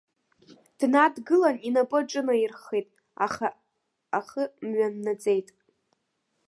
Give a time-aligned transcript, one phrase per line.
[0.79, 2.87] Днадгылан инапы аҿынаирхеит,
[3.25, 3.47] аха
[4.17, 5.47] ахы мҩаннаҵеит.